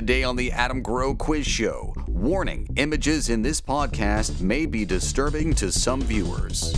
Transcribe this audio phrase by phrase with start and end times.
[0.00, 1.92] Today on the Adam Growe Quiz Show.
[2.08, 6.74] Warning images in this podcast may be disturbing to some viewers.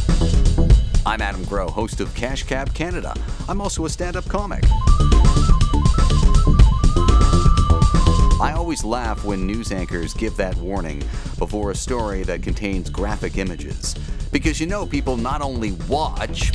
[1.06, 3.14] I'm Adam Growe, host of Cash Cab Canada.
[3.48, 4.64] I'm also a stand up comic.
[8.40, 10.98] I always laugh when news anchors give that warning
[11.38, 13.94] before a story that contains graphic images.
[14.32, 16.50] Because you know, people not only watch,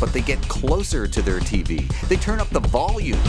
[0.00, 1.86] but they get closer to their TV.
[2.08, 3.20] They turn up the volume.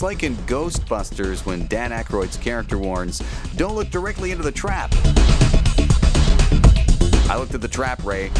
[0.00, 3.22] It's like in Ghostbusters when Dan Aykroyd's character warns,
[3.56, 4.90] Don't look directly into the trap.
[7.28, 8.30] I looked at the trap, Ray.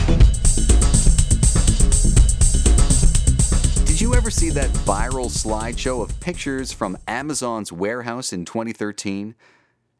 [3.84, 9.34] Did you ever see that viral slideshow of pictures from Amazon's warehouse in 2013?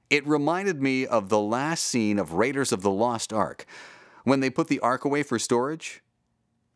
[0.09, 3.67] It reminded me of the last scene of Raiders of the Lost Ark
[4.25, 6.03] when they put the Ark away for storage.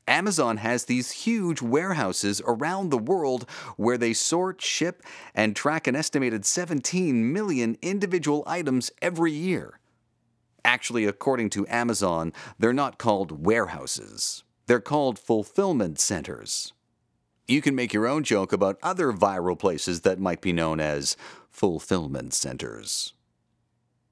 [0.07, 5.03] Amazon has these huge warehouses around the world where they sort, ship,
[5.35, 9.81] and track an estimated 17 million individual items every year.
[10.65, 16.73] Actually, according to Amazon, they're not called warehouses, they're called fulfillment centers.
[17.47, 21.17] You can make your own joke about other viral places that might be known as
[21.51, 23.13] fulfillment centers.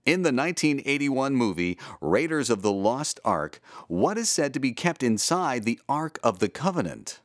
[0.05, 5.03] In the 1981 movie Raiders of the Lost Ark, what is said to be kept
[5.03, 7.20] inside the Ark of the Covenant?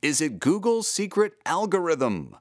[0.00, 2.36] Is it Google's secret algorithm?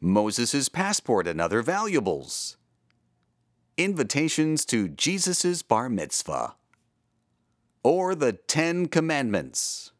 [0.00, 2.56] Moses' passport and other valuables?
[3.76, 6.54] Invitations to Jesus' bar mitzvah?
[7.82, 9.90] Or the Ten Commandments?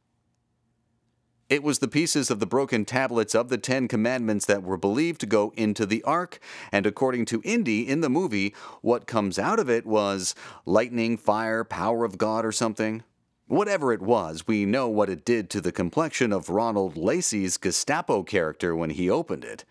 [1.50, 5.20] It was the pieces of the broken tablets of the Ten Commandments that were believed
[5.22, 6.38] to go into the ark,
[6.70, 11.64] and according to Indy in the movie, what comes out of it was lightning, fire,
[11.64, 13.02] power of God, or something.
[13.48, 18.22] Whatever it was, we know what it did to the complexion of Ronald Lacey's Gestapo
[18.22, 19.64] character when he opened it.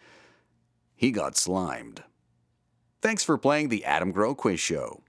[0.98, 2.04] He got slimed.
[3.02, 5.02] Thanks for playing the Adam Growe Quiz Show.